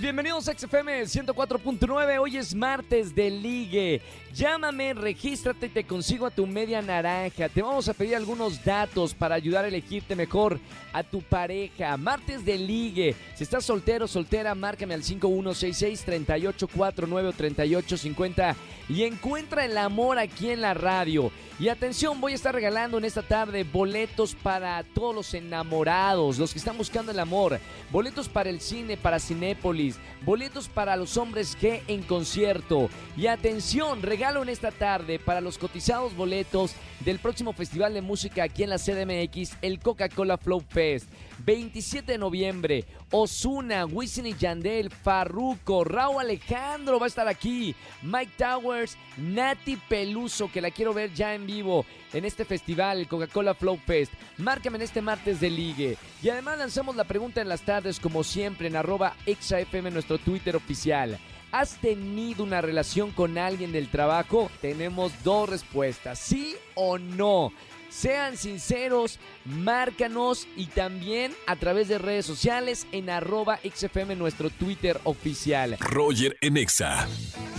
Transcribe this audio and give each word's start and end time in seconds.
bienvenidos 0.00 0.48
a 0.48 0.56
XFM 0.56 1.02
104.9. 1.02 2.18
Hoy 2.18 2.38
es 2.38 2.54
martes 2.54 3.14
de 3.14 3.30
ligue. 3.30 4.00
Llámame, 4.32 4.94
regístrate 4.94 5.66
y 5.66 5.70
te 5.70 5.84
consigo 5.84 6.24
a 6.24 6.30
tu 6.30 6.46
media 6.46 6.80
naranja. 6.80 7.50
Te 7.50 7.60
vamos 7.60 7.88
a 7.88 7.94
pedir 7.94 8.16
algunos 8.16 8.64
datos 8.64 9.12
para 9.12 9.34
ayudar 9.34 9.64
a 9.64 9.68
elegirte 9.68 10.16
mejor 10.16 10.58
a 10.92 11.02
tu 11.02 11.20
pareja. 11.20 11.96
Martes 11.96 12.44
de 12.44 12.58
ligue. 12.58 13.16
Si 13.34 13.42
estás 13.44 13.64
soltero 13.64 14.06
soltera, 14.08 14.54
márcame 14.54 14.94
al 14.94 15.02
5166-3849 15.02 17.26
o 17.26 17.32
3850 17.32 18.56
y 18.88 19.02
encuentra 19.02 19.64
el 19.64 19.76
amor 19.78 20.18
aquí 20.18 20.50
en 20.50 20.60
la 20.60 20.74
radio. 20.74 21.30
Y 21.58 21.68
atención, 21.68 22.20
voy 22.20 22.32
a 22.32 22.34
estar 22.34 22.54
regalando 22.54 22.98
en 22.98 23.04
esta 23.04 23.22
tarde 23.22 23.64
boletos 23.64 24.34
para 24.34 24.82
todos 24.82 25.14
los 25.14 25.34
enamorados, 25.34 26.38
los 26.38 26.52
que 26.52 26.58
están 26.58 26.76
buscando 26.76 27.12
el 27.12 27.20
amor. 27.20 27.60
Boletos 27.90 28.28
para 28.28 28.50
el 28.50 28.60
cine, 28.60 28.96
para 28.96 29.20
Cinépolis. 29.20 29.81
Boletos 30.24 30.68
para 30.68 30.96
los 30.96 31.16
hombres 31.16 31.56
G 31.58 31.82
en 31.88 32.02
concierto. 32.02 32.88
Y 33.16 33.26
atención, 33.26 34.02
regalo 34.02 34.42
en 34.42 34.48
esta 34.48 34.70
tarde 34.70 35.18
para 35.18 35.40
los 35.40 35.58
cotizados 35.58 36.14
boletos 36.14 36.74
del 37.00 37.18
próximo 37.18 37.52
Festival 37.52 37.94
de 37.94 38.02
Música 38.02 38.44
aquí 38.44 38.62
en 38.62 38.70
la 38.70 38.78
CDMX, 38.78 39.56
el 39.62 39.80
Coca-Cola 39.80 40.38
Flow 40.38 40.60
Fest. 40.60 41.08
27 41.44 42.12
de 42.12 42.18
noviembre, 42.18 42.84
Osuna, 43.10 43.84
Wisin 43.84 44.26
y 44.26 44.34
Yandel, 44.34 44.90
Farruko, 44.90 45.82
Raúl 45.82 46.20
Alejandro 46.20 47.00
va 47.00 47.06
a 47.06 47.08
estar 47.08 47.26
aquí, 47.26 47.74
Mike 48.02 48.32
Towers, 48.36 48.96
Nati 49.16 49.76
Peluso, 49.76 50.50
que 50.52 50.60
la 50.60 50.70
quiero 50.70 50.94
ver 50.94 51.12
ya 51.12 51.34
en 51.34 51.46
vivo 51.46 51.84
en 52.12 52.24
este 52.24 52.44
festival, 52.44 53.06
Coca-Cola 53.08 53.54
Flow 53.54 53.78
Fest. 53.84 54.12
Márcame 54.38 54.76
en 54.76 54.82
este 54.82 55.02
martes 55.02 55.40
de 55.40 55.50
ligue. 55.50 55.96
Y 56.22 56.28
además 56.28 56.58
lanzamos 56.58 56.96
la 56.96 57.04
pregunta 57.04 57.40
en 57.40 57.48
las 57.48 57.62
tardes, 57.62 58.00
como 58.00 58.24
siempre, 58.24 58.68
en 58.68 58.76
arroba 58.76 59.16
exafm, 59.26 59.92
nuestro 59.92 60.18
Twitter 60.18 60.56
oficial. 60.56 61.18
¿Has 61.52 61.76
tenido 61.76 62.44
una 62.44 62.62
relación 62.62 63.10
con 63.10 63.36
alguien 63.36 63.72
del 63.72 63.88
trabajo? 63.88 64.50
Tenemos 64.62 65.12
dos 65.22 65.48
respuestas, 65.48 66.18
sí 66.18 66.56
o 66.74 66.98
no. 66.98 67.52
Sean 67.92 68.38
sinceros, 68.38 69.18
márcanos 69.44 70.48
y 70.56 70.66
también 70.66 71.34
a 71.46 71.56
través 71.56 71.88
de 71.88 71.98
redes 71.98 72.24
sociales 72.24 72.86
en 72.90 73.10
arroba 73.10 73.58
XFM, 73.58 74.16
nuestro 74.16 74.48
Twitter 74.48 74.98
oficial. 75.04 75.76
Roger 75.78 76.38
en 76.40 76.56
Exa. 76.56 77.06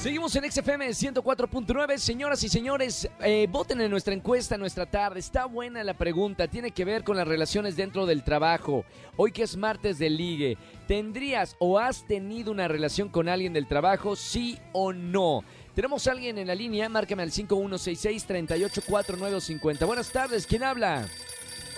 Seguimos 0.02 0.36
en 0.36 0.52
XFM 0.52 0.90
104.9. 0.90 1.98
Señoras 1.98 2.44
y 2.44 2.50
señores, 2.50 3.08
eh, 3.22 3.48
voten 3.50 3.80
en 3.80 3.92
nuestra 3.92 4.16
encuesta 4.16 4.58
nuestra 4.58 4.88
tarde. 4.88 5.20
Está 5.20 5.46
buena 5.46 5.84
la 5.84 5.94
pregunta. 5.94 6.48
Tiene 6.48 6.72
que 6.72 6.84
ver 6.84 7.04
con 7.04 7.16
las 7.16 7.28
relaciones 7.28 7.76
dentro 7.76 8.08
del 8.08 8.24
trabajo. 8.24 8.86
Hoy 9.16 9.32
que 9.32 9.44
es 9.44 9.56
martes 9.56 10.00
de 10.00 10.10
ligue, 10.10 10.58
¿tendrías 10.88 11.56
o 11.60 11.78
has 11.78 12.08
tenido 12.08 12.52
una 12.52 12.68
relación 12.68 13.08
con 13.08 13.30
alguien 13.30 13.54
del 13.54 13.68
trabajo? 13.68 14.16
Sí 14.16 14.58
o 14.72 14.94
no. 14.94 15.44
Tenemos 15.76 16.08
a 16.08 16.12
alguien 16.12 16.38
en 16.38 16.48
la 16.48 16.54
línea, 16.54 16.88
márcame 16.88 17.24
al 17.24 17.32
5166-384950. 17.32 19.88
Buenas 19.88 20.12
tardes, 20.12 20.46
¿quién 20.46 20.62
habla? 20.64 21.08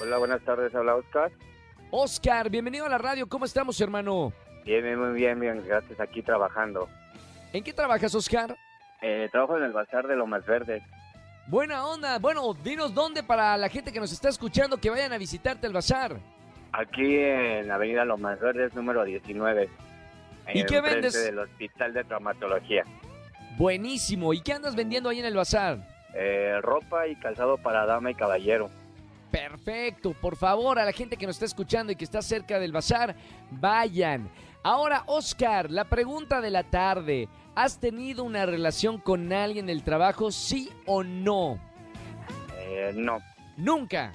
Hola, 0.01 0.17
buenas 0.17 0.41
tardes, 0.41 0.75
habla 0.75 0.95
Oscar. 0.95 1.31
Oscar, 1.91 2.49
bienvenido 2.49 2.85
a 2.85 2.89
la 2.89 2.97
radio, 2.97 3.25
¿cómo 3.27 3.45
estamos, 3.45 3.79
hermano? 3.79 4.33
Bien, 4.65 4.83
bien, 4.83 4.99
muy 4.99 5.13
bien, 5.13 5.39
bien, 5.39 5.63
gracias, 5.65 5.97
aquí 6.01 6.21
trabajando. 6.21 6.89
¿En 7.53 7.63
qué 7.63 7.71
trabajas, 7.71 8.13
Oscar? 8.15 8.57
Eh, 9.01 9.29
trabajo 9.31 9.55
en 9.57 9.63
el 9.63 9.71
Bazar 9.71 10.05
de 10.07 10.17
Lomas 10.17 10.45
Verdes. 10.45 10.83
Buena 11.47 11.87
onda, 11.87 12.19
bueno, 12.19 12.53
dinos 12.53 12.93
dónde 12.93 13.23
para 13.23 13.55
la 13.55 13.69
gente 13.69 13.93
que 13.93 14.01
nos 14.01 14.11
está 14.11 14.27
escuchando 14.27 14.75
que 14.77 14.89
vayan 14.89 15.13
a 15.13 15.17
visitarte 15.17 15.67
el 15.67 15.73
bazar. 15.73 16.17
Aquí 16.73 17.15
en 17.15 17.69
la 17.69 17.75
avenida 17.75 18.03
Lomas 18.03 18.41
Verdes, 18.41 18.73
número 18.73 19.05
19. 19.05 19.69
¿Y 20.53 20.65
qué 20.65 20.81
vendes? 20.81 21.13
del 21.13 21.39
Hospital 21.39 21.93
de 21.93 22.03
Traumatología. 22.03 22.83
Buenísimo, 23.57 24.33
¿y 24.33 24.41
qué 24.41 24.53
andas 24.53 24.75
vendiendo 24.75 25.09
ahí 25.09 25.19
en 25.19 25.25
el 25.25 25.35
bazar? 25.35 25.79
Eh, 26.13 26.57
ropa 26.61 27.07
y 27.07 27.15
calzado 27.15 27.57
para 27.57 27.85
dama 27.85 28.11
y 28.11 28.15
caballero. 28.15 28.69
Perfecto, 29.31 30.13
por 30.13 30.35
favor, 30.35 30.79
a 30.79 30.85
la 30.85 30.91
gente 30.91 31.17
que 31.17 31.25
nos 31.25 31.35
está 31.35 31.45
escuchando 31.45 31.91
y 31.91 31.95
que 31.95 32.05
está 32.05 32.21
cerca 32.21 32.59
del 32.59 32.71
bazar, 32.71 33.15
vayan. 33.51 34.29
Ahora, 34.63 35.03
Oscar, 35.07 35.69
la 35.69 35.85
pregunta 35.85 36.41
de 36.41 36.49
la 36.51 36.63
tarde. 36.63 37.27
¿Has 37.53 37.79
tenido 37.79 38.23
una 38.25 38.45
relación 38.45 38.97
con 38.97 39.31
alguien 39.31 39.65
del 39.67 39.83
trabajo, 39.83 40.31
sí 40.31 40.69
o 40.85 41.03
no? 41.03 41.57
Eh, 42.57 42.91
no, 42.95 43.19
Nunca. 43.55 44.11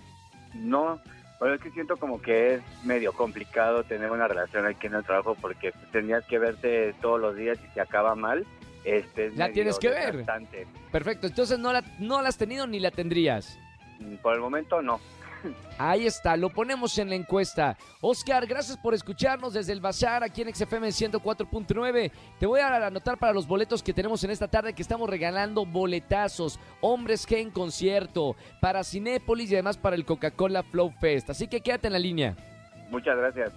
no, 0.52 1.00
pero 1.38 1.54
es 1.54 1.60
que 1.62 1.70
siento 1.70 1.96
como 1.96 2.20
que 2.20 2.54
es 2.54 2.62
medio 2.84 3.12
complicado 3.14 3.84
tener 3.84 4.10
una 4.10 4.28
relación 4.28 4.66
aquí 4.66 4.88
en 4.88 4.94
el 4.96 5.04
trabajo 5.04 5.34
porque 5.40 5.72
tenías 5.92 6.24
que 6.26 6.38
verte 6.38 6.92
todos 7.00 7.18
los 7.18 7.34
días 7.36 7.58
y 7.66 7.72
se 7.72 7.80
acaba 7.80 8.14
mal. 8.14 8.44
Este, 8.84 9.26
es 9.26 9.36
La 9.36 9.52
tienes 9.52 9.78
que 9.78 9.88
ver. 9.88 10.24
Perfecto, 10.90 11.26
entonces 11.26 11.58
no 11.58 11.72
la, 11.72 11.82
no 11.98 12.22
la 12.22 12.28
has 12.28 12.36
tenido 12.36 12.66
ni 12.66 12.80
la 12.80 12.90
tendrías. 12.90 13.58
Mm, 13.98 14.16
Por 14.16 14.34
el 14.34 14.40
momento 14.40 14.80
no. 14.82 15.00
Ahí 15.78 16.06
está, 16.06 16.36
lo 16.36 16.50
ponemos 16.50 16.96
en 16.98 17.08
la 17.08 17.14
encuesta. 17.14 17.76
Oscar, 18.00 18.46
gracias 18.46 18.76
por 18.76 18.94
escucharnos 18.94 19.54
desde 19.54 19.72
el 19.72 19.80
Bazar 19.80 20.22
aquí 20.22 20.42
en 20.42 20.54
XFM 20.54 20.88
104.9. 20.88 22.10
Te 22.38 22.46
voy 22.46 22.60
a 22.60 22.86
anotar 22.86 23.18
para 23.18 23.32
los 23.32 23.46
boletos 23.46 23.82
que 23.82 23.92
tenemos 23.92 24.22
en 24.24 24.30
esta 24.30 24.48
tarde 24.48 24.74
que 24.74 24.82
estamos 24.82 25.08
regalando 25.08 25.64
boletazos, 25.64 26.58
hombres 26.80 27.26
que 27.26 27.40
en 27.40 27.50
concierto, 27.50 28.36
para 28.60 28.84
Cinépolis 28.84 29.50
y 29.50 29.54
además 29.54 29.78
para 29.78 29.96
el 29.96 30.04
Coca-Cola 30.04 30.62
Flow 30.62 30.92
Fest. 31.00 31.30
Así 31.30 31.48
que 31.48 31.60
quédate 31.60 31.86
en 31.86 31.92
la 31.94 31.98
línea. 31.98 32.36
Muchas 32.90 33.16
gracias. 33.16 33.52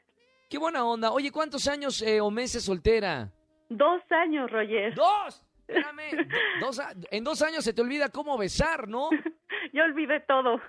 Qué 0.49 0.59
buena 0.59 0.85
onda. 0.85 1.11
Oye, 1.13 1.31
¿cuántos 1.31 1.67
años 1.69 2.01
eh, 2.03 2.21
o 2.21 2.31
meses 2.31 2.65
soltera? 2.65 3.31
Dos 3.69 4.01
años, 4.11 4.51
Roger. 4.51 4.95
¡Dos! 4.95 5.43
Espérame. 5.67 6.27
Do- 6.27 6.37
dos 6.67 6.79
a- 6.81 6.95
en 7.11 7.25
dos 7.25 7.43
años 7.43 7.65
se 7.65 7.75
te 7.75 7.83
olvida 7.83 8.09
cómo 8.09 8.39
besar, 8.39 8.89
¿no? 8.89 9.11
Yo 9.75 9.85
olvidé 9.85 10.21
todo. 10.21 10.61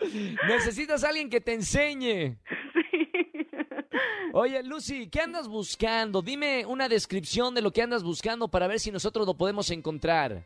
Necesitas 0.48 1.04
a 1.04 1.08
alguien 1.10 1.30
que 1.30 1.40
te 1.40 1.52
enseñe. 1.54 2.36
sí. 2.72 2.88
Oye, 4.34 4.62
Lucy, 4.62 5.08
¿qué 5.10 5.20
andas 5.20 5.46
buscando? 5.46 6.22
Dime 6.22 6.64
una 6.66 6.88
descripción 6.88 7.54
de 7.54 7.60
lo 7.60 7.70
que 7.70 7.82
andas 7.82 8.02
buscando 8.02 8.48
para 8.48 8.66
ver 8.66 8.80
si 8.80 8.90
nosotros 8.90 9.26
lo 9.26 9.34
podemos 9.36 9.70
encontrar. 9.70 10.42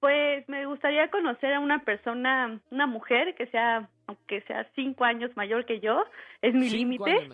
Pues 0.00 0.48
me 0.48 0.66
gustaría 0.66 1.10
conocer 1.10 1.54
a 1.54 1.60
una 1.60 1.84
persona, 1.84 2.60
una 2.70 2.86
mujer 2.86 3.34
que 3.34 3.46
sea, 3.46 3.88
aunque 4.06 4.42
sea 4.42 4.68
cinco 4.74 5.04
años 5.04 5.36
mayor 5.36 5.66
que 5.66 5.80
yo, 5.80 6.04
es 6.40 6.54
mi 6.54 6.70
límite, 6.70 7.28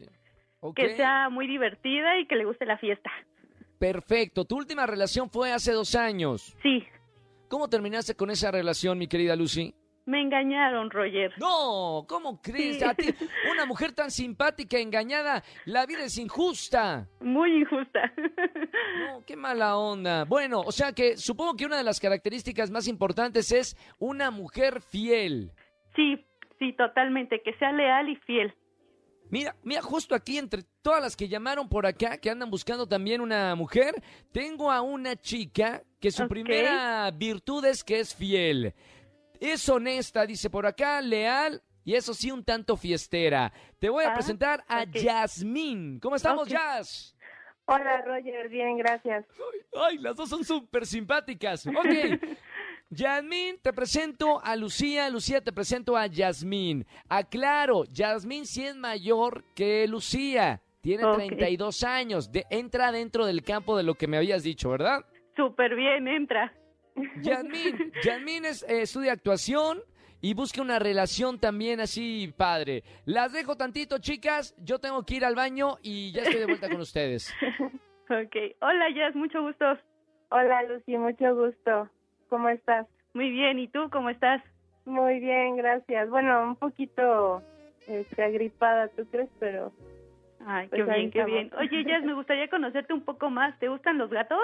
que 0.75 0.97
sea 0.97 1.29
muy 1.29 1.47
divertida 1.47 2.19
y 2.19 2.27
que 2.27 2.37
le 2.37 2.45
guste 2.45 2.65
la 2.65 2.79
fiesta. 2.79 3.11
Perfecto. 3.79 4.45
Tu 4.45 4.57
última 4.57 4.87
relación 4.87 5.29
fue 5.29 5.53
hace 5.53 5.73
dos 5.73 5.95
años. 5.95 6.57
Sí, 6.63 6.87
¿Cómo 7.55 7.69
terminaste 7.69 8.17
con 8.17 8.31
esa 8.31 8.51
relación, 8.51 8.99
mi 8.99 9.07
querida 9.07 9.37
Lucy? 9.37 9.75
Me 10.07 10.21
engañaron, 10.21 10.91
Roger. 10.91 11.33
No, 11.39 12.05
¿cómo 12.09 12.41
crees? 12.43 12.79
Sí. 12.79 12.85
A 12.85 12.95
ti, 12.95 13.15
una 13.51 13.65
mujer 13.67 13.93
tan 13.93 14.11
simpática, 14.11 14.79
engañada, 14.79 15.43
la 15.65 15.87
vida 15.87 16.05
es 16.05 16.19
injusta. 16.19 17.09
Muy 17.21 17.61
injusta. 17.61 18.13
No, 18.99 19.25
qué 19.25 19.37
mala 19.37 19.77
onda. 19.77 20.25
Bueno, 20.25 20.61
o 20.61 20.71
sea 20.73 20.93
que 20.93 21.17
supongo 21.17 21.57
que 21.57 21.65
una 21.65 21.77
de 21.77 21.85
las 21.85 22.01
características 22.01 22.71
más 22.71 22.87
importantes 22.87 23.51
es 23.51 23.77
una 23.99 24.31
mujer 24.31 24.81
fiel. 24.83 25.53
sí, 25.97 26.25
sí, 26.59 26.73
totalmente, 26.75 27.41
que 27.43 27.55
sea 27.55 27.73
leal 27.73 28.09
y 28.09 28.17
fiel. 28.17 28.55
Mira, 29.31 29.57
mira, 29.63 29.83
justo 29.83 30.15
aquí 30.15 30.39
entre 30.39 30.63
todas 30.83 31.03
las 31.03 31.17
que 31.17 31.29
llamaron 31.29 31.69
por 31.69 31.87
acá, 31.87 32.19
que 32.19 32.31
andan 32.31 32.51
buscando 32.51 32.87
también 32.87 33.21
una 33.21 33.55
mujer, 33.55 33.95
tengo 34.33 34.71
a 34.71 34.81
una 34.83 35.17
chica 35.17 35.83
que 36.01 36.11
su 36.11 36.29
primera 36.29 37.11
virtud 37.11 37.65
es 37.65 37.83
que 37.83 38.01
es 38.01 38.15
fiel. 38.15 38.75
Es 39.53 39.69
honesta, 39.69 40.25
dice 40.25 40.49
por 40.49 40.65
acá, 40.67 41.01
leal 41.03 41.63
y 41.85 41.95
eso 41.95 42.15
sí, 42.15 42.31
un 42.31 42.43
tanto 42.43 42.77
fiestera. 42.79 43.53
Te 43.79 43.91
voy 43.91 44.05
a 44.05 44.11
Ah, 44.13 44.15
presentar 44.15 44.65
a 44.67 44.83
ok. 44.85 44.93
Yasmín. 44.95 46.01
¿Cómo 46.01 46.17
estamos, 46.17 46.45
Ok. 46.45 46.49
Jazz? 46.49 47.15
Hola 47.67 48.03
Roger, 48.07 48.49
bien, 48.49 48.77
gracias. 48.79 49.27
Ay, 49.75 49.99
las 49.99 50.17
dos 50.17 50.29
son 50.31 50.45
súper 50.45 50.87
simpáticas. 50.87 51.67
Ok. 51.67 51.75
Yasmín, 52.91 53.59
te 53.61 53.73
presento 53.73 54.41
a 54.43 54.57
Lucía. 54.57 55.11
Lucía, 55.11 55.41
te 55.43 55.53
presento 55.53 55.97
a 55.97 56.07
Yasmín. 56.07 56.87
Aclaro, 57.09 57.85
Yasmín 57.85 58.47
sí 58.47 58.65
es 58.65 58.77
mayor 58.77 59.45
que 59.55 59.87
Lucía. 59.89 60.63
Tiene 60.81 61.05
Ok. 61.05 61.17
32 61.17 61.83
años. 61.83 62.31
De- 62.31 62.47
entra 62.51 62.93
dentro 62.93 63.27
del 63.27 63.43
campo 63.43 63.77
de 63.77 63.83
lo 63.83 63.95
que 63.95 64.07
me 64.07 64.17
habías 64.19 64.43
dicho, 64.43 64.71
¿verdad? 64.71 65.05
Súper 65.37 65.75
bien, 65.75 66.07
entra. 66.09 66.53
Yasmín, 67.23 67.93
Yasmín 68.03 68.45
es, 68.45 68.63
eh, 68.65 68.83
estudia 68.83 69.13
actuación 69.13 69.81
y 70.21 70.35
busca 70.35 70.63
una 70.63 70.79
relación 70.79 71.39
también 71.39 71.81
así 71.81 72.33
padre. 72.37 72.83
Las 73.05 73.33
dejo 73.33 73.57
tantito, 73.57 73.99
chicas. 73.99 74.55
Yo 74.59 74.79
tengo 74.79 75.05
que 75.05 75.17
ir 75.17 75.25
al 75.25 75.35
baño 75.35 75.77
y 75.83 76.13
ya 76.13 76.23
estoy 76.23 76.41
de 76.41 76.47
vuelta 76.47 76.69
con 76.69 76.81
ustedes. 76.81 77.35
Ok. 78.09 78.37
Hola, 78.61 78.91
Jazz, 78.95 79.15
mucho 79.15 79.43
gusto. 79.43 79.65
Hola 80.31 80.63
Lucy, 80.65 80.97
mucho 80.97 81.35
gusto. 81.35 81.89
¿Cómo 82.29 82.49
estás? 82.49 82.87
Muy 83.13 83.31
bien, 83.31 83.59
¿y 83.59 83.69
tú 83.69 83.89
cómo 83.91 84.11
estás? 84.11 84.43
Muy 84.85 85.21
bien, 85.21 85.57
gracias. 85.57 86.11
Bueno, 86.11 86.43
un 86.43 86.57
poquito 86.57 87.43
este, 87.87 88.23
agripada, 88.23 88.89
¿tú 88.89 89.07
crees? 89.11 89.31
Pero 89.39 89.73
Ay, 90.47 90.69
Pues 90.69 90.85
qué 90.85 90.91
ahí 90.91 91.01
bien, 91.01 91.11
qué 91.11 91.25
bien. 91.25 91.51
Oye, 91.59 91.85
Jazz, 91.85 92.05
me 92.05 92.15
gustaría 92.15 92.49
conocerte 92.49 92.93
un 92.93 93.03
poco 93.03 93.31
más. 93.31 93.59
¿Te 93.59 93.69
gustan 93.69 93.99
los 93.99 94.11
gatos? 94.11 94.39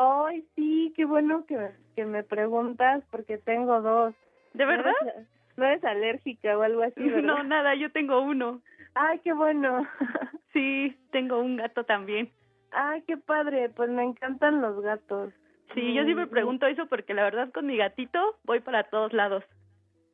Ay, 0.00 0.46
sí, 0.54 0.92
qué 0.96 1.04
bueno 1.04 1.44
que, 1.46 1.70
que 1.96 2.04
me 2.04 2.22
preguntas 2.22 3.02
porque 3.10 3.36
tengo 3.38 3.80
dos. 3.80 4.14
¿De 4.54 4.64
verdad? 4.64 4.92
¿No 5.02 5.08
eres, 5.10 5.28
no 5.56 5.64
eres 5.66 5.84
alérgica 5.84 6.56
o 6.56 6.62
algo 6.62 6.82
así, 6.84 7.00
verdad? 7.10 7.22
No, 7.22 7.42
nada, 7.42 7.74
yo 7.74 7.90
tengo 7.90 8.20
uno. 8.20 8.62
Ay, 8.94 9.18
qué 9.20 9.32
bueno. 9.32 9.86
Sí, 10.52 10.96
tengo 11.12 11.38
un 11.40 11.56
gato 11.56 11.84
también. 11.84 12.30
Ay, 12.70 13.02
qué 13.02 13.16
padre. 13.18 13.68
Pues 13.68 13.90
me 13.90 14.02
encantan 14.02 14.62
los 14.62 14.80
gatos. 14.80 15.32
Sí, 15.74 15.92
yo 15.94 16.04
siempre 16.04 16.24
Mm. 16.26 16.30
pregunto 16.30 16.66
eso 16.66 16.86
porque 16.86 17.12
la 17.12 17.22
verdad 17.24 17.50
con 17.52 17.66
mi 17.66 17.76
gatito 17.76 18.36
voy 18.44 18.60
para 18.60 18.84
todos 18.84 19.12
lados. 19.12 19.44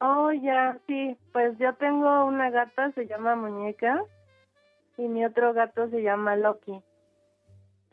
Oh, 0.01 0.33
ya, 0.33 0.77
sí. 0.89 1.17
Pues 1.33 1.57
yo 1.59 1.73
tengo 1.75 2.25
una 2.25 2.51
gata, 2.51 2.91
se 2.93 3.07
llama 3.07 3.37
Muñeca, 3.37 4.03
y 4.99 5.03
mi 5.09 5.25
otro 5.25 5.53
gato 5.55 5.89
se 5.89 6.03
llama 6.03 6.35
Loki. 6.37 6.83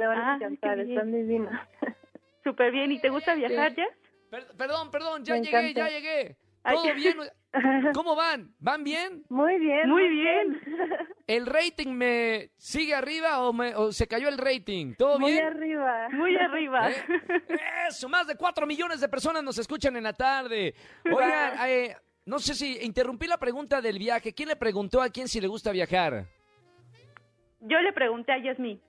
Te 0.02 0.08
van 0.08 0.18
Ah, 0.18 0.32
a 0.32 0.36
encantar, 0.38 0.78
qué 0.78 0.84
bien. 0.86 0.98
están 0.98 1.12
divinos. 1.14 1.54
Súper 2.44 2.72
bien. 2.72 2.92
¿Y 2.92 3.00
te 3.00 3.10
gusta 3.10 3.36
viajar, 3.36 3.76
Jazz? 3.76 3.88
Per- 4.32 4.48
perdón, 4.58 4.90
perdón, 4.90 5.24
ya 5.24 5.36
Me 5.36 5.42
llegué, 5.44 5.60
encanta. 5.70 5.90
ya 5.90 5.96
llegué. 6.00 6.38
¿Todo 6.64 6.94
bien? 6.96 7.18
¿Cómo 7.94 8.16
van? 8.16 8.52
¿Van 8.58 8.84
bien? 8.84 9.24
Muy 9.30 9.60
bien. 9.60 9.88
Muy 9.88 10.10
bien. 10.10 10.60
¿El 11.28 11.46
rating 11.46 11.90
me 11.90 12.50
sigue 12.58 12.96
arriba 12.96 13.44
o, 13.44 13.54
me- 13.54 13.76
o 13.76 13.92
se 13.92 14.08
cayó 14.08 14.28
el 14.28 14.40
rating? 14.40 14.96
¿Todo 14.98 15.20
Muy 15.20 15.34
bien? 15.34 15.46
arriba. 15.46 16.10
Muy 16.14 16.36
arriba. 16.36 16.90
¿Eh? 16.90 16.96
Eso, 17.90 18.10
más 18.10 18.26
de 18.26 18.36
cuatro 18.36 18.66
millones 18.66 19.02
de 19.02 19.08
personas 19.08 19.44
nos 19.44 19.60
escuchan 19.60 19.96
en 19.98 20.04
la 20.04 20.14
tarde. 20.14 20.74
Oigan, 21.14 21.70
eh, 21.70 21.96
no 22.26 22.40
sé 22.40 22.56
si 22.56 22.80
interrumpí 22.82 23.28
la 23.28 23.38
pregunta 23.38 23.82
del 23.82 24.00
viaje. 24.00 24.34
¿Quién 24.34 24.50
le 24.50 24.56
preguntó 24.56 25.00
a 25.00 25.10
quién 25.10 25.28
si 25.28 25.40
le 25.40 25.48
gusta 25.48 25.72
viajar? 25.72 26.26
Yo 27.60 27.80
le 27.82 27.94
pregunté 27.94 28.32
a 28.32 28.40
Yasmín. 28.42 28.82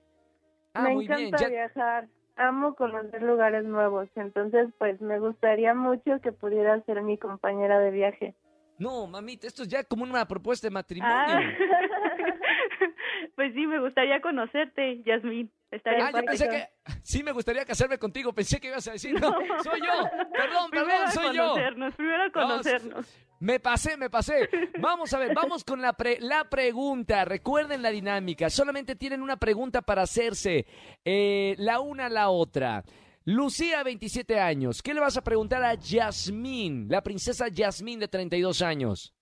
Ah, 0.73 0.81
me 0.83 0.93
muy 0.95 1.07
bien. 1.07 1.19
encanta 1.19 1.37
ya- 1.43 1.49
viajar. 1.49 2.07
Amo 2.35 2.73
conocer 2.75 3.21
lugares 3.21 3.63
nuevos. 3.63 4.09
Entonces, 4.15 4.67
pues 4.79 4.99
me 5.01 5.19
gustaría 5.19 5.73
mucho 5.75 6.19
que 6.21 6.31
pudiera 6.31 6.81
ser 6.85 7.01
mi 7.03 7.17
compañera 7.17 7.79
de 7.79 7.91
viaje. 7.91 8.35
No, 8.79 9.05
mamita, 9.05 9.45
esto 9.45 9.61
es 9.63 9.69
ya 9.69 9.83
como 9.83 10.03
una 10.03 10.25
propuesta 10.27 10.65
de 10.67 10.71
matrimonio. 10.71 11.13
Ah. 11.15 11.39
pues 13.35 13.53
sí, 13.53 13.67
me 13.67 13.79
gustaría 13.79 14.19
conocerte, 14.21 15.01
Yasmín. 15.03 15.51
Estaría 15.71 16.07
Ah, 16.07 16.11
yo 16.11 16.23
pensé 16.25 16.49
que 16.49 16.67
sí 17.03 17.23
me 17.23 17.31
gustaría 17.31 17.65
casarme 17.65 17.97
contigo. 17.97 18.33
Pensé 18.33 18.59
que 18.59 18.67
ibas 18.67 18.87
a 18.87 18.91
decir, 18.93 19.19
no, 19.19 19.31
soy 19.63 19.79
yo. 19.81 20.09
Perdón, 20.31 20.69
Primero 20.69 20.89
perdón, 20.89 21.11
soy 21.11 21.35
yo. 21.35 21.43
conocernos, 21.49 21.95
primero 21.95 22.31
conocernos. 22.31 23.27
Me 23.43 23.59
pasé, 23.59 23.97
me 23.97 24.09
pasé. 24.09 24.49
Vamos 24.79 25.13
a 25.13 25.19
ver, 25.19 25.33
vamos 25.35 25.65
con 25.65 25.81
la, 25.81 25.91
pre- 25.91 26.19
la 26.21 26.45
pregunta. 26.49 27.25
Recuerden 27.25 27.81
la 27.81 27.89
dinámica. 27.89 28.49
Solamente 28.49 28.95
tienen 28.95 29.21
una 29.21 29.35
pregunta 29.35 29.81
para 29.81 30.03
hacerse. 30.03 30.65
eh, 31.03 31.53
la 31.57 31.81
una 31.81 32.05
a 32.05 32.09
la 32.09 32.29
otra. 32.29 32.83
Lucía, 33.25 33.83
27 33.83 34.39
años. 34.39 34.81
¿Qué 34.81 34.93
le 34.93 35.01
vas 35.01 35.17
a 35.17 35.23
preguntar 35.23 35.61
a 35.63 35.73
Yasmín, 35.73 36.87
la 36.89 37.01
princesa 37.01 37.49
Yasmín 37.49 37.99
de 37.99 38.07
32 38.07 38.61
años? 38.61 39.13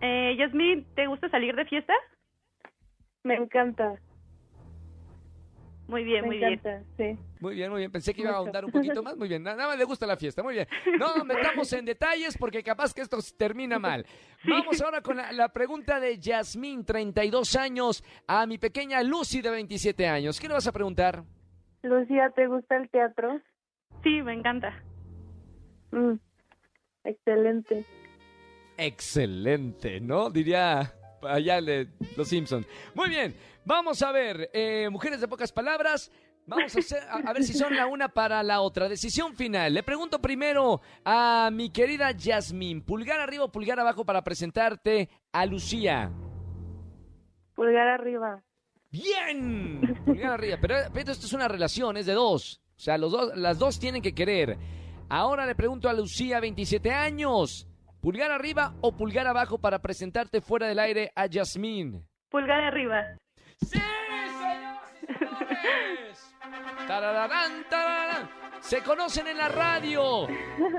Eh, 0.00 0.36
Yasmín, 0.38 0.86
¿te 0.94 1.06
gusta 1.08 1.28
salir 1.28 1.56
de 1.56 1.64
fiesta? 1.64 1.94
Me 3.24 3.34
encanta. 3.34 3.94
Muy 5.86 6.02
bien, 6.02 6.22
me 6.22 6.26
muy 6.28 6.38
bien. 6.38 6.60
sí. 6.96 7.18
Muy 7.40 7.54
bien, 7.54 7.70
muy 7.70 7.80
bien. 7.80 7.92
Pensé 7.92 8.14
que 8.14 8.22
iba 8.22 8.30
a 8.30 8.36
ahondar 8.36 8.64
un 8.64 8.70
poquito 8.70 9.02
más. 9.02 9.16
Muy 9.18 9.28
bien. 9.28 9.42
Na- 9.42 9.54
Nada 9.54 9.68
más 9.68 9.78
le 9.78 9.84
gusta 9.84 10.06
la 10.06 10.16
fiesta. 10.16 10.42
Muy 10.42 10.54
bien. 10.54 10.66
No 10.98 11.14
nos 11.16 11.26
metamos 11.26 11.70
en 11.74 11.84
detalles 11.84 12.38
porque 12.38 12.62
capaz 12.62 12.94
que 12.94 13.02
esto 13.02 13.18
termina 13.36 13.78
mal. 13.78 14.06
Vamos 14.48 14.80
ahora 14.80 15.02
con 15.02 15.18
la, 15.18 15.30
la 15.32 15.50
pregunta 15.50 16.00
de 16.00 16.18
Yasmín, 16.18 16.84
32 16.86 17.54
años, 17.56 18.02
a 18.26 18.46
mi 18.46 18.56
pequeña 18.58 19.02
Lucy 19.02 19.42
de 19.42 19.50
27 19.50 20.06
años. 20.08 20.40
¿Qué 20.40 20.48
le 20.48 20.54
vas 20.54 20.66
a 20.66 20.72
preguntar? 20.72 21.22
Lucía, 21.82 22.30
¿te 22.34 22.46
gusta 22.46 22.76
el 22.76 22.88
teatro? 22.88 23.40
Sí, 24.02 24.22
me 24.22 24.32
encanta. 24.32 24.82
Mm, 25.92 26.14
Excelente. 27.04 27.84
Excelente, 28.78 30.00
¿no? 30.00 30.30
Diría 30.30 30.94
allá 31.26 31.60
de 31.60 31.88
Los 32.16 32.28
Simpsons. 32.28 32.66
Muy 32.94 33.08
bien, 33.08 33.34
vamos 33.64 34.02
a 34.02 34.12
ver, 34.12 34.50
eh, 34.52 34.88
mujeres 34.90 35.20
de 35.20 35.28
pocas 35.28 35.52
palabras, 35.52 36.10
vamos 36.46 36.74
a, 36.76 36.78
hacer- 36.78 37.02
a- 37.08 37.28
a 37.30 37.32
ver 37.32 37.42
si 37.44 37.52
son 37.54 37.74
la 37.76 37.86
una 37.86 38.08
para 38.08 38.42
la 38.42 38.60
otra. 38.60 38.88
Decisión 38.88 39.34
final. 39.34 39.72
Le 39.74 39.82
pregunto 39.82 40.20
primero 40.20 40.80
a 41.04 41.50
mi 41.52 41.70
querida 41.70 42.10
Yasmín, 42.12 42.82
pulgar 42.82 43.20
arriba 43.20 43.44
o 43.44 43.52
pulgar 43.52 43.78
abajo 43.80 44.04
para 44.04 44.22
presentarte 44.22 45.08
a 45.32 45.46
Lucía. 45.46 46.10
Pulgar 47.54 47.86
arriba. 47.88 48.42
Bien, 48.90 49.80
pulgar 50.04 50.32
arriba. 50.32 50.58
Pero, 50.60 50.74
pero 50.92 51.12
esto 51.12 51.26
es 51.26 51.32
una 51.32 51.48
relación, 51.48 51.96
es 51.96 52.06
de 52.06 52.12
dos. 52.14 52.60
O 52.76 52.80
sea, 52.80 52.98
los 52.98 53.12
dos, 53.12 53.36
las 53.36 53.58
dos 53.58 53.78
tienen 53.78 54.02
que 54.02 54.14
querer. 54.14 54.56
Ahora 55.08 55.46
le 55.46 55.54
pregunto 55.54 55.88
a 55.88 55.92
Lucía, 55.92 56.40
27 56.40 56.90
años. 56.90 57.68
¿Pulgar 58.04 58.30
arriba 58.30 58.74
o 58.82 58.94
pulgar 58.94 59.26
abajo 59.26 59.56
para 59.56 59.78
presentarte 59.78 60.42
fuera 60.42 60.66
del 60.66 60.78
aire 60.78 61.10
a 61.16 61.24
Yasmín? 61.24 62.06
Pulgar 62.28 62.60
arriba. 62.60 63.02
¡Sí, 63.62 63.80
señores! 64.28 64.76
Tarararán, 66.86 67.64
tararán. 67.70 68.28
Se 68.60 68.82
conocen 68.82 69.28
en 69.28 69.38
la 69.38 69.48
radio. 69.48 70.28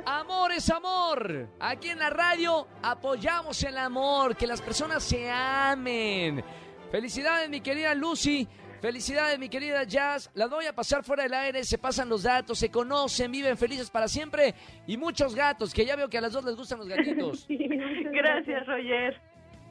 Amor 0.06 0.52
es 0.52 0.70
amor. 0.70 1.50
Aquí 1.60 1.90
en 1.90 1.98
la 1.98 2.12
radio 2.12 2.68
apoyamos 2.84 3.64
el 3.64 3.80
amor, 3.80 4.36
que 4.36 4.46
las 4.46 4.62
personas 4.62 5.02
se 5.02 5.28
amen. 5.32 6.44
Felicidades, 6.92 7.50
mi 7.50 7.60
querida 7.60 7.96
Lucy. 7.96 8.48
Felicidades, 8.82 9.40
mi 9.40 9.50
querida 9.50 9.84
Jazz. 9.84 10.30
Las 10.34 10.50
voy 10.50 10.66
a 10.66 10.74
pasar 10.74 11.04
fuera 11.04 11.24
del 11.24 11.34
aire. 11.34 11.64
Se 11.64 11.78
pasan 11.78 12.10
los 12.10 12.24
datos, 12.24 12.60
se 12.60 12.70
conocen, 12.70 13.32
viven 13.32 13.58
felices 13.58 13.90
para 13.90 14.08
siempre. 14.08 14.54
Y 14.88 14.98
muchos 14.98 15.34
gatos, 15.34 15.74
que 15.74 15.86
ya 15.86 15.96
veo 15.96 16.10
que 16.10 16.18
a 16.18 16.22
las 16.22 16.34
dos 16.34 16.46
les 16.46 16.56
gustan 16.56 16.80
los 16.80 16.88
gatitos. 16.88 17.46
Gracias, 17.50 18.66
Roger. 18.68 19.20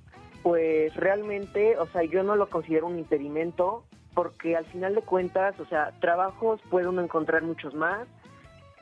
pues 0.42 0.94
realmente, 0.94 1.78
o 1.78 1.86
sea, 1.88 2.02
yo 2.04 2.22
no 2.22 2.36
lo 2.36 2.48
considero 2.48 2.86
un 2.86 2.98
impedimento 2.98 3.84
porque 4.14 4.56
al 4.56 4.64
final 4.66 4.94
de 4.94 5.02
cuentas, 5.02 5.60
o 5.60 5.66
sea, 5.66 5.92
trabajos 6.00 6.60
puede 6.70 6.88
uno 6.88 7.02
encontrar 7.02 7.42
muchos 7.42 7.74
más, 7.74 8.08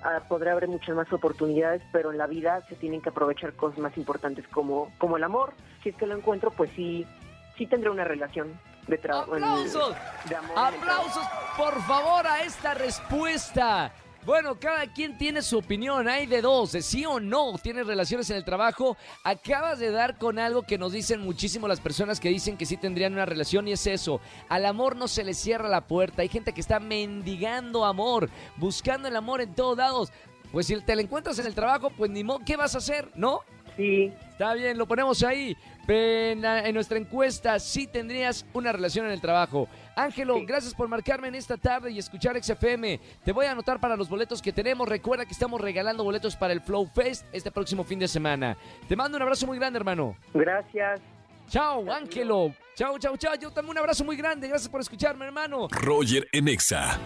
ah, 0.04 0.22
podrá 0.28 0.52
haber 0.52 0.68
muchas 0.68 0.94
más 0.94 1.12
oportunidades, 1.12 1.82
pero 1.90 2.12
en 2.12 2.18
la 2.18 2.28
vida 2.28 2.60
se 2.68 2.76
tienen 2.76 3.00
que 3.00 3.08
aprovechar 3.08 3.54
cosas 3.54 3.80
más 3.80 3.96
importantes 3.96 4.46
como, 4.48 4.92
como 4.98 5.16
el 5.16 5.24
amor. 5.24 5.52
Si 5.82 5.88
es 5.88 5.96
que 5.96 6.06
lo 6.06 6.16
encuentro, 6.16 6.52
pues 6.52 6.70
sí, 6.76 7.04
sí 7.58 7.66
tendré 7.66 7.90
una 7.90 8.04
relación 8.04 8.58
de 8.86 8.96
trabajo. 8.98 9.34
¡Aplausos! 9.34 9.96
De 10.28 10.36
amor 10.36 10.56
¡Aplausos, 10.56 11.24
por 11.56 11.82
favor, 11.82 12.26
a 12.28 12.42
esta 12.44 12.74
respuesta! 12.74 13.92
Bueno, 14.24 14.58
cada 14.58 14.86
quien 14.86 15.18
tiene 15.18 15.42
su 15.42 15.58
opinión, 15.58 16.08
hay 16.08 16.24
de 16.24 16.40
dos, 16.40 16.72
de 16.72 16.80
sí 16.80 17.04
o 17.04 17.20
no, 17.20 17.58
tienes 17.62 17.86
relaciones 17.86 18.30
en 18.30 18.36
el 18.36 18.44
trabajo. 18.44 18.96
Acabas 19.22 19.78
de 19.78 19.90
dar 19.90 20.16
con 20.16 20.38
algo 20.38 20.62
que 20.62 20.78
nos 20.78 20.92
dicen 20.92 21.20
muchísimo 21.20 21.68
las 21.68 21.80
personas 21.80 22.20
que 22.20 22.30
dicen 22.30 22.56
que 22.56 22.64
sí 22.64 22.78
tendrían 22.78 23.12
una 23.12 23.26
relación 23.26 23.68
y 23.68 23.72
es 23.72 23.86
eso, 23.86 24.22
al 24.48 24.64
amor 24.64 24.96
no 24.96 25.08
se 25.08 25.24
le 25.24 25.34
cierra 25.34 25.68
la 25.68 25.86
puerta, 25.86 26.22
hay 26.22 26.30
gente 26.30 26.54
que 26.54 26.62
está 26.62 26.80
mendigando 26.80 27.84
amor, 27.84 28.30
buscando 28.56 29.08
el 29.08 29.16
amor 29.16 29.42
en 29.42 29.54
todos 29.54 29.76
lados. 29.76 30.10
Pues 30.52 30.68
si 30.68 30.80
te 30.80 30.96
la 30.96 31.02
encuentras 31.02 31.38
en 31.38 31.46
el 31.46 31.54
trabajo, 31.54 31.90
pues 31.90 32.10
ni 32.10 32.24
modo, 32.24 32.40
¿qué 32.46 32.56
vas 32.56 32.74
a 32.74 32.78
hacer? 32.78 33.10
¿No? 33.16 33.42
Sí, 33.76 34.12
Está 34.30 34.54
bien, 34.54 34.76
lo 34.78 34.86
ponemos 34.86 35.22
ahí. 35.22 35.56
En, 35.86 36.40
la- 36.42 36.66
en 36.66 36.74
nuestra 36.74 36.96
encuesta, 36.98 37.58
sí 37.60 37.86
tendrías 37.86 38.44
una 38.52 38.72
relación 38.72 39.06
en 39.06 39.12
el 39.12 39.20
trabajo. 39.20 39.68
Ángelo, 39.94 40.38
Sí. 40.38 40.44
gracias 40.46 40.74
por 40.74 40.88
marcarme 40.88 41.28
en 41.28 41.34
esta 41.36 41.56
tarde 41.56 41.90
y 41.92 41.98
escuchar 41.98 42.36
XFM. 42.42 42.98
Te 43.24 43.32
voy 43.32 43.46
a 43.46 43.52
anotar 43.52 43.78
para 43.78 43.96
los 43.96 44.08
boletos 44.08 44.40
que 44.42 44.52
tenemos. 44.52 44.88
Recuerda 44.88 45.24
que 45.26 45.32
estamos 45.32 45.60
regalando 45.60 46.02
boletos 46.02 46.34
para 46.36 46.52
el 46.52 46.60
Flow 46.62 46.86
Fest 46.94 47.26
este 47.32 47.50
próximo 47.50 47.84
fin 47.84 47.98
de 47.98 48.08
semana. 48.08 48.56
Te 48.88 48.96
mando 48.96 49.16
un 49.16 49.22
abrazo 49.22 49.46
muy 49.46 49.58
grande, 49.58 49.78
hermano. 49.78 50.16
gracias. 50.32 51.00
Chao, 51.48 51.84
Ángelo. 51.92 52.54
Chao, 52.74 52.98
chao, 52.98 53.16
chao. 53.18 53.34
Yo 53.36 53.50
también 53.50 53.72
un 53.72 53.78
abrazo 53.78 54.02
muy 54.04 54.16
grande. 54.16 54.48
Gracias 54.48 54.68
por 54.70 54.80
escucharme, 54.80 55.26
hermano. 55.26 55.68
Roger 55.70 56.26
en 56.32 56.48
Exa. 56.48 56.98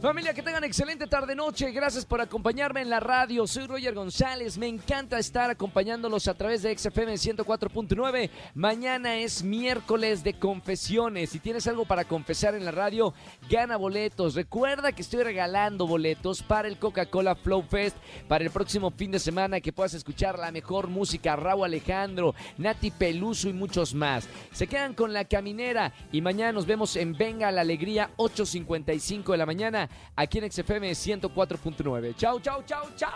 Familia, 0.00 0.32
que 0.32 0.44
tengan 0.44 0.62
excelente 0.62 1.08
tarde-noche. 1.08 1.72
Gracias 1.72 2.06
por 2.06 2.20
acompañarme 2.20 2.82
en 2.82 2.88
la 2.88 3.00
radio. 3.00 3.48
Soy 3.48 3.66
Roger 3.66 3.94
González. 3.94 4.56
Me 4.56 4.68
encanta 4.68 5.18
estar 5.18 5.50
acompañándolos 5.50 6.28
a 6.28 6.34
través 6.34 6.62
de 6.62 6.78
XFM 6.78 7.14
104.9. 7.14 8.30
Mañana 8.54 9.16
es 9.16 9.42
miércoles 9.42 10.22
de 10.22 10.34
confesiones. 10.34 11.30
Si 11.30 11.40
tienes 11.40 11.66
algo 11.66 11.84
para 11.84 12.04
confesar 12.04 12.54
en 12.54 12.64
la 12.64 12.70
radio, 12.70 13.12
gana 13.50 13.76
boletos. 13.76 14.36
Recuerda 14.36 14.92
que 14.92 15.02
estoy 15.02 15.24
regalando 15.24 15.84
boletos 15.84 16.44
para 16.44 16.68
el 16.68 16.78
Coca-Cola 16.78 17.34
Flow 17.34 17.62
Fest 17.62 17.96
para 18.28 18.44
el 18.44 18.52
próximo 18.52 18.92
fin 18.92 19.10
de 19.10 19.18
semana 19.18 19.60
que 19.60 19.72
puedas 19.72 19.94
escuchar 19.94 20.38
la 20.38 20.52
mejor 20.52 20.86
música. 20.86 21.34
Raúl 21.34 21.64
Alejandro, 21.64 22.36
Nati 22.56 22.92
Peluso 22.92 23.48
y 23.48 23.52
muchos 23.52 23.94
más. 23.94 24.28
Se 24.52 24.68
quedan 24.68 24.94
con 24.94 25.12
la 25.12 25.24
caminera 25.24 25.92
y 26.12 26.20
mañana 26.20 26.52
nos 26.52 26.66
vemos 26.66 26.94
en 26.94 27.14
Venga 27.14 27.50
la 27.50 27.62
Alegría 27.62 28.10
8.55 28.16 29.32
de 29.32 29.38
la 29.38 29.46
mañana 29.46 29.87
aquí 30.16 30.38
en 30.38 30.50
XFM 30.50 30.90
104.9. 30.92 32.16
Chau, 32.16 32.40
chau, 32.40 32.62
chau, 32.64 32.84
chau. 32.96 33.10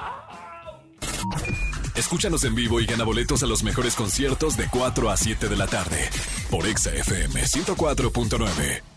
Escúchanos 1.95 2.45
en 2.45 2.55
vivo 2.55 2.81
y 2.81 2.87
gana 2.87 3.05
boletos 3.05 3.43
a 3.43 3.47
los 3.47 3.63
mejores 3.63 3.95
conciertos 3.95 4.57
de 4.57 4.69
4 4.69 5.11
a 5.11 5.17
7 5.17 5.49
de 5.49 5.57
la 5.57 5.67
tarde 5.67 6.09
por 6.51 6.67
Exa 6.67 6.91
FM 6.95 7.43
104.9. 7.43 8.92